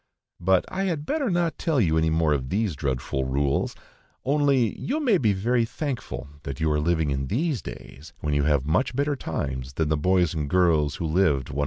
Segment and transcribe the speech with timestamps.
[0.39, 3.75] But I had better not tell you any more of these dreadful rules,
[4.25, 8.45] only you may be very thankful that you are living in these days, when you
[8.45, 11.59] have much better times than the boys and girls who lived 150 years ago.